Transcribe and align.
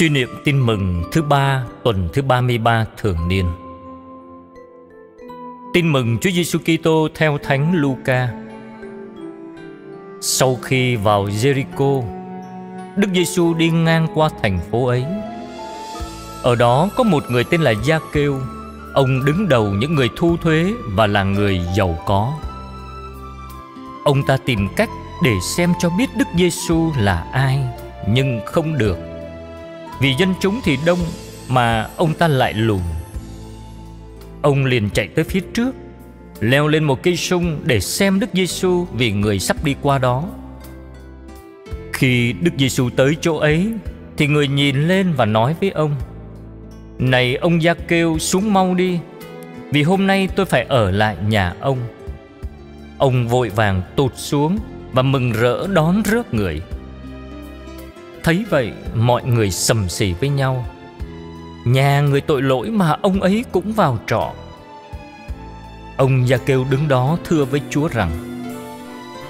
Suy 0.00 0.08
niệm 0.08 0.28
tin 0.44 0.58
mừng 0.58 1.02
thứ 1.12 1.22
ba 1.22 1.64
tuần 1.84 2.08
thứ 2.12 2.22
33 2.22 2.86
thường 2.96 3.28
niên. 3.28 3.46
Tin 5.74 5.92
mừng 5.92 6.18
Chúa 6.18 6.30
Giêsu 6.30 6.58
Kitô 6.58 7.08
theo 7.14 7.38
Thánh 7.38 7.74
Luca. 7.74 8.28
Sau 10.20 10.56
khi 10.62 10.96
vào 10.96 11.26
Jericho, 11.26 12.02
Đức 12.96 13.08
Giêsu 13.14 13.54
đi 13.54 13.70
ngang 13.70 14.06
qua 14.14 14.28
thành 14.42 14.60
phố 14.70 14.86
ấy. 14.86 15.04
Ở 16.42 16.54
đó 16.54 16.88
có 16.96 17.04
một 17.04 17.24
người 17.30 17.44
tên 17.44 17.60
là 17.60 17.70
Gia 17.70 17.98
Kêu, 18.12 18.40
ông 18.94 19.24
đứng 19.24 19.48
đầu 19.48 19.70
những 19.70 19.94
người 19.94 20.08
thu 20.16 20.36
thuế 20.36 20.72
và 20.86 21.06
là 21.06 21.22
người 21.22 21.60
giàu 21.76 21.98
có. 22.06 22.32
Ông 24.04 24.22
ta 24.26 24.36
tìm 24.36 24.68
cách 24.76 24.90
để 25.24 25.32
xem 25.42 25.72
cho 25.78 25.90
biết 25.98 26.06
Đức 26.16 26.28
Giêsu 26.38 26.92
là 26.98 27.26
ai, 27.32 27.58
nhưng 28.08 28.40
không 28.46 28.78
được 28.78 29.09
vì 30.00 30.14
dân 30.18 30.34
chúng 30.40 30.60
thì 30.64 30.78
đông 30.86 30.98
Mà 31.48 31.88
ông 31.96 32.14
ta 32.14 32.28
lại 32.28 32.54
lùn 32.54 32.80
Ông 34.42 34.64
liền 34.64 34.90
chạy 34.90 35.08
tới 35.08 35.24
phía 35.24 35.40
trước 35.54 35.74
Leo 36.40 36.68
lên 36.68 36.84
một 36.84 37.02
cây 37.02 37.16
sung 37.16 37.60
để 37.64 37.80
xem 37.80 38.20
Đức 38.20 38.26
Giêsu 38.32 38.86
vì 38.92 39.12
người 39.12 39.38
sắp 39.38 39.64
đi 39.64 39.74
qua 39.82 39.98
đó. 39.98 40.24
Khi 41.92 42.32
Đức 42.32 42.50
Giêsu 42.58 42.90
tới 42.90 43.16
chỗ 43.20 43.36
ấy 43.36 43.72
thì 44.16 44.26
người 44.26 44.48
nhìn 44.48 44.88
lên 44.88 45.12
và 45.16 45.24
nói 45.24 45.54
với 45.60 45.70
ông: 45.70 45.94
"Này 46.98 47.36
ông 47.36 47.62
Gia 47.62 47.74
kêu 47.74 48.18
xuống 48.18 48.52
mau 48.52 48.74
đi, 48.74 48.98
vì 49.70 49.82
hôm 49.82 50.06
nay 50.06 50.28
tôi 50.36 50.46
phải 50.46 50.64
ở 50.68 50.90
lại 50.90 51.16
nhà 51.28 51.54
ông." 51.60 51.78
Ông 52.98 53.28
vội 53.28 53.48
vàng 53.48 53.82
tụt 53.96 54.12
xuống 54.16 54.58
và 54.92 55.02
mừng 55.02 55.32
rỡ 55.32 55.66
đón 55.66 56.02
rước 56.02 56.34
người. 56.34 56.62
Thấy 58.24 58.44
vậy, 58.50 58.72
mọi 58.94 59.24
người 59.24 59.50
sầm 59.50 59.88
xì 59.88 60.12
với 60.12 60.28
nhau. 60.28 60.64
Nhà 61.64 62.00
người 62.00 62.20
tội 62.20 62.42
lỗi 62.42 62.70
mà 62.70 62.96
ông 63.02 63.20
ấy 63.20 63.44
cũng 63.52 63.72
vào 63.72 63.98
trọ. 64.06 64.32
Ông 65.96 66.28
Gia 66.28 66.36
Kêu 66.36 66.64
đứng 66.70 66.88
đó 66.88 67.18
thưa 67.24 67.44
với 67.44 67.60
Chúa 67.70 67.88
rằng, 67.88 68.10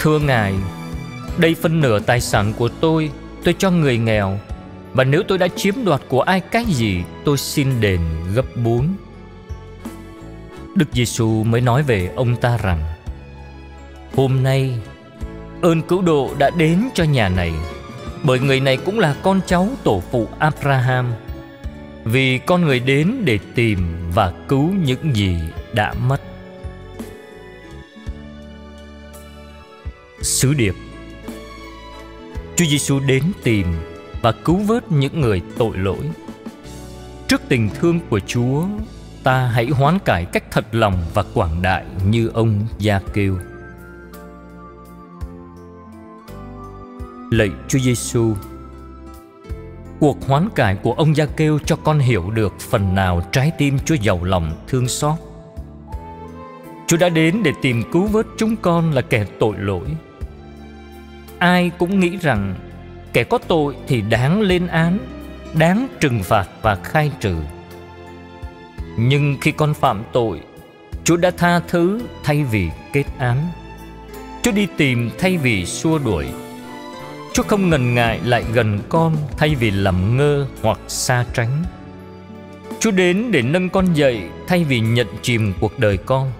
Thưa 0.00 0.18
Ngài, 0.18 0.54
Đây 1.38 1.54
phân 1.54 1.80
nửa 1.80 1.98
tài 1.98 2.20
sản 2.20 2.52
của 2.58 2.68
tôi 2.68 3.10
Tôi 3.44 3.54
cho 3.58 3.70
người 3.70 3.98
nghèo. 3.98 4.38
Và 4.92 5.04
nếu 5.04 5.22
tôi 5.28 5.38
đã 5.38 5.48
chiếm 5.48 5.74
đoạt 5.84 6.00
của 6.08 6.20
ai 6.20 6.40
cái 6.40 6.64
gì, 6.64 7.02
Tôi 7.24 7.38
xin 7.38 7.80
đền 7.80 8.00
gấp 8.34 8.44
bốn. 8.64 8.88
Đức 10.74 10.88
Giêsu 10.92 11.44
mới 11.44 11.60
nói 11.60 11.82
về 11.82 12.10
ông 12.16 12.36
ta 12.36 12.56
rằng, 12.62 12.80
Hôm 14.16 14.42
nay, 14.42 14.74
Ơn 15.62 15.82
cứu 15.82 16.02
độ 16.02 16.30
đã 16.38 16.50
đến 16.50 16.88
cho 16.94 17.04
nhà 17.04 17.28
này 17.28 17.52
bởi 18.24 18.40
người 18.40 18.60
này 18.60 18.76
cũng 18.76 18.98
là 18.98 19.16
con 19.22 19.40
cháu 19.46 19.68
tổ 19.84 20.02
phụ 20.10 20.28
Abraham. 20.38 21.12
Vì 22.04 22.38
con 22.38 22.62
người 22.62 22.80
đến 22.80 23.22
để 23.24 23.38
tìm 23.54 23.78
và 24.14 24.32
cứu 24.48 24.70
những 24.84 25.16
gì 25.16 25.38
đã 25.72 25.94
mất. 25.94 26.20
Sứ 30.22 30.54
điệp 30.54 30.74
Chúa 32.56 32.64
Giêsu 32.64 33.00
đến 33.00 33.22
tìm 33.42 33.66
và 34.22 34.32
cứu 34.32 34.56
vớt 34.56 34.92
những 34.92 35.20
người 35.20 35.42
tội 35.58 35.76
lỗi. 35.76 36.10
Trước 37.28 37.42
tình 37.48 37.70
thương 37.74 38.00
của 38.10 38.20
Chúa, 38.26 38.64
ta 39.22 39.46
hãy 39.46 39.66
hoán 39.66 39.98
cải 40.04 40.24
cách 40.24 40.44
thật 40.50 40.64
lòng 40.72 41.04
và 41.14 41.24
quảng 41.34 41.62
đại 41.62 41.84
như 42.06 42.30
ông 42.34 42.66
Gia 42.78 43.00
Kêu. 43.12 43.38
Lạy 47.34 47.50
Chúa 47.68 47.78
Giêsu, 47.78 48.34
cuộc 50.00 50.26
hoán 50.26 50.48
cải 50.54 50.76
của 50.76 50.92
ông 50.92 51.16
Gia 51.16 51.26
Kêu 51.26 51.58
cho 51.66 51.76
con 51.76 51.98
hiểu 51.98 52.30
được 52.30 52.60
phần 52.60 52.94
nào 52.94 53.22
trái 53.32 53.52
tim 53.58 53.78
Chúa 53.84 53.94
giàu 53.94 54.24
lòng 54.24 54.64
thương 54.68 54.88
xót. 54.88 55.14
Chúa 56.86 56.96
đã 56.96 57.08
đến 57.08 57.42
để 57.42 57.52
tìm 57.62 57.82
cứu 57.92 58.06
vớt 58.06 58.26
chúng 58.36 58.56
con 58.56 58.92
là 58.92 59.02
kẻ 59.02 59.26
tội 59.38 59.54
lỗi. 59.58 59.86
Ai 61.38 61.70
cũng 61.78 62.00
nghĩ 62.00 62.16
rằng 62.16 62.54
kẻ 63.12 63.24
có 63.24 63.38
tội 63.38 63.76
thì 63.86 64.00
đáng 64.00 64.40
lên 64.40 64.66
án, 64.66 64.98
đáng 65.54 65.88
trừng 66.00 66.22
phạt 66.22 66.48
và 66.62 66.74
khai 66.74 67.10
trừ. 67.20 67.36
Nhưng 68.98 69.36
khi 69.40 69.52
con 69.52 69.74
phạm 69.74 70.02
tội, 70.12 70.40
Chúa 71.04 71.16
đã 71.16 71.30
tha 71.30 71.60
thứ 71.68 72.00
thay 72.24 72.44
vì 72.44 72.70
kết 72.92 73.04
án. 73.18 73.48
Chúa 74.42 74.52
đi 74.52 74.66
tìm 74.76 75.10
thay 75.18 75.36
vì 75.36 75.66
xua 75.66 75.98
đuổi 75.98 76.26
Chúa 77.34 77.42
không 77.42 77.70
ngần 77.70 77.94
ngại 77.94 78.20
lại 78.24 78.44
gần 78.52 78.78
con 78.88 79.16
thay 79.36 79.54
vì 79.54 79.70
làm 79.70 80.16
ngơ 80.16 80.46
hoặc 80.62 80.78
xa 80.88 81.24
tránh. 81.34 81.64
Chúa 82.80 82.90
đến 82.90 83.30
để 83.30 83.42
nâng 83.42 83.68
con 83.68 83.94
dậy 83.94 84.22
thay 84.46 84.64
vì 84.64 84.80
nhận 84.80 85.06
chìm 85.22 85.52
cuộc 85.60 85.78
đời 85.78 85.96
con. 85.96 86.32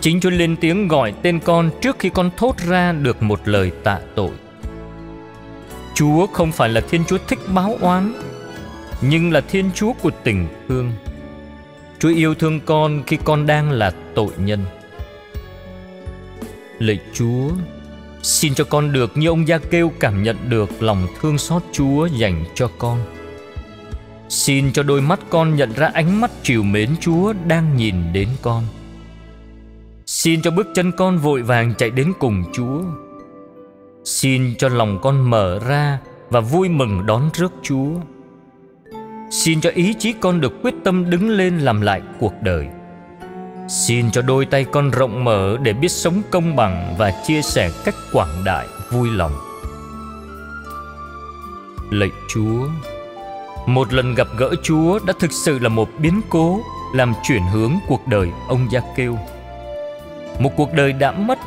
Chính 0.00 0.20
Chúa 0.20 0.30
lên 0.30 0.56
tiếng 0.56 0.88
gọi 0.88 1.14
tên 1.22 1.40
con 1.40 1.70
trước 1.80 1.96
khi 1.98 2.08
con 2.08 2.30
thốt 2.36 2.56
ra 2.58 2.92
được 2.92 3.22
một 3.22 3.40
lời 3.44 3.72
tạ 3.84 3.98
tội. 4.14 4.30
Chúa 5.94 6.26
không 6.26 6.52
phải 6.52 6.68
là 6.68 6.80
Thiên 6.80 7.04
Chúa 7.04 7.18
thích 7.28 7.38
báo 7.54 7.76
oán, 7.80 8.12
nhưng 9.00 9.32
là 9.32 9.40
Thiên 9.40 9.70
Chúa 9.74 9.92
của 9.92 10.10
tình 10.24 10.48
thương. 10.68 10.92
Chúa 11.98 12.08
yêu 12.08 12.34
thương 12.34 12.60
con 12.60 13.02
khi 13.06 13.18
con 13.24 13.46
đang 13.46 13.70
là 13.70 13.92
tội 14.14 14.30
nhân. 14.36 14.64
Lạy 16.78 16.98
Chúa, 17.12 17.50
Xin 18.22 18.54
cho 18.54 18.64
con 18.64 18.92
được 18.92 19.16
như 19.16 19.28
ông 19.28 19.48
Gia 19.48 19.58
Kêu 19.58 19.92
cảm 20.00 20.22
nhận 20.22 20.36
được 20.48 20.82
lòng 20.82 21.06
thương 21.20 21.38
xót 21.38 21.62
Chúa 21.72 22.06
dành 22.06 22.44
cho 22.54 22.70
con. 22.78 22.98
Xin 24.28 24.72
cho 24.72 24.82
đôi 24.82 25.00
mắt 25.00 25.20
con 25.30 25.56
nhận 25.56 25.72
ra 25.72 25.90
ánh 25.94 26.20
mắt 26.20 26.30
chiều 26.42 26.62
mến 26.62 26.90
Chúa 27.00 27.32
đang 27.46 27.76
nhìn 27.76 27.94
đến 28.12 28.28
con. 28.42 28.64
Xin 30.06 30.42
cho 30.42 30.50
bước 30.50 30.66
chân 30.74 30.92
con 30.92 31.18
vội 31.18 31.42
vàng 31.42 31.74
chạy 31.78 31.90
đến 31.90 32.12
cùng 32.18 32.44
Chúa. 32.52 32.82
Xin 34.04 34.54
cho 34.58 34.68
lòng 34.68 34.98
con 35.02 35.30
mở 35.30 35.58
ra 35.66 35.98
và 36.30 36.40
vui 36.40 36.68
mừng 36.68 37.06
đón 37.06 37.30
rước 37.34 37.52
Chúa. 37.62 37.90
Xin 39.30 39.60
cho 39.60 39.70
ý 39.70 39.94
chí 39.98 40.12
con 40.12 40.40
được 40.40 40.52
quyết 40.62 40.74
tâm 40.84 41.10
đứng 41.10 41.30
lên 41.30 41.58
làm 41.58 41.80
lại 41.80 42.02
cuộc 42.18 42.34
đời. 42.42 42.68
Xin 43.72 44.10
cho 44.10 44.22
đôi 44.22 44.46
tay 44.46 44.64
con 44.64 44.90
rộng 44.90 45.24
mở 45.24 45.56
để 45.62 45.72
biết 45.72 45.88
sống 45.88 46.22
công 46.30 46.56
bằng 46.56 46.94
và 46.98 47.12
chia 47.26 47.42
sẻ 47.42 47.70
cách 47.84 47.94
quảng 48.12 48.44
đại 48.44 48.66
vui 48.90 49.10
lòng. 49.10 49.32
Lạy 51.90 52.10
Chúa, 52.28 52.68
một 53.66 53.92
lần 53.92 54.14
gặp 54.14 54.26
gỡ 54.38 54.54
Chúa 54.62 54.98
đã 55.06 55.12
thực 55.18 55.32
sự 55.32 55.58
là 55.58 55.68
một 55.68 55.88
biến 55.98 56.20
cố 56.30 56.60
làm 56.94 57.14
chuyển 57.22 57.42
hướng 57.52 57.72
cuộc 57.88 58.06
đời 58.06 58.28
ông 58.48 58.66
Gia 58.70 58.80
Kêu. 58.96 59.18
Một 60.38 60.50
cuộc 60.56 60.72
đời 60.74 60.92
đã 60.92 61.12
mất 61.12 61.38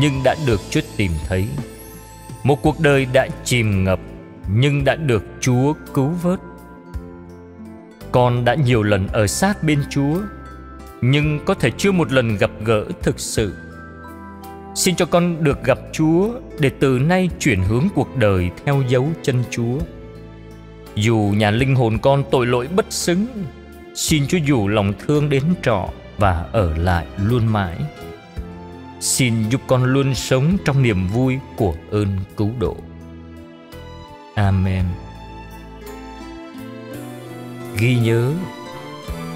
nhưng 0.00 0.22
đã 0.24 0.36
được 0.46 0.60
Chúa 0.70 0.80
tìm 0.96 1.10
thấy. 1.28 1.48
Một 2.42 2.62
cuộc 2.62 2.80
đời 2.80 3.06
đã 3.12 3.28
chìm 3.44 3.84
ngập 3.84 3.98
nhưng 4.54 4.84
đã 4.84 4.94
được 4.94 5.24
Chúa 5.40 5.72
cứu 5.94 6.08
vớt. 6.22 6.40
Con 8.12 8.44
đã 8.44 8.54
nhiều 8.54 8.82
lần 8.82 9.08
ở 9.08 9.26
sát 9.26 9.62
bên 9.62 9.82
Chúa 9.90 10.16
nhưng 11.06 11.40
có 11.44 11.54
thể 11.54 11.70
chưa 11.70 11.92
một 11.92 12.12
lần 12.12 12.36
gặp 12.36 12.50
gỡ 12.64 12.84
thực 13.02 13.20
sự. 13.20 13.54
Xin 14.74 14.96
cho 14.96 15.06
con 15.06 15.44
được 15.44 15.64
gặp 15.64 15.78
chúa 15.92 16.28
để 16.58 16.70
từ 16.80 16.98
nay 16.98 17.28
chuyển 17.40 17.62
hướng 17.62 17.88
cuộc 17.94 18.16
đời 18.16 18.50
theo 18.64 18.82
dấu 18.88 19.08
chân 19.22 19.44
chúa. 19.50 19.78
Dù 20.94 21.32
nhà 21.36 21.50
linh 21.50 21.74
hồn 21.74 21.98
con 22.02 22.24
tội 22.30 22.46
lỗi 22.46 22.68
bất 22.76 22.86
xứng, 22.92 23.26
xin 23.94 24.26
chúa 24.26 24.38
dù 24.46 24.68
lòng 24.68 24.92
thương 24.98 25.28
đến 25.28 25.42
trọ 25.62 25.88
và 26.18 26.44
ở 26.52 26.76
lại 26.76 27.06
luôn 27.16 27.46
mãi. 27.46 27.76
Xin 29.00 29.48
giúp 29.50 29.60
con 29.66 29.84
luôn 29.84 30.14
sống 30.14 30.56
trong 30.64 30.82
niềm 30.82 31.08
vui 31.08 31.38
của 31.56 31.74
ơn 31.90 32.08
cứu 32.36 32.50
độ. 32.58 32.76
Amen. 34.34 34.84
Ghi 37.78 37.96
nhớ 37.96 38.32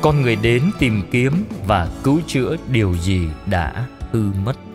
con 0.00 0.22
người 0.22 0.36
đến 0.36 0.62
tìm 0.78 1.02
kiếm 1.10 1.32
và 1.66 1.88
cứu 2.04 2.20
chữa 2.26 2.56
điều 2.68 2.94
gì 2.96 3.28
đã 3.46 3.86
hư 4.12 4.22
mất? 4.44 4.67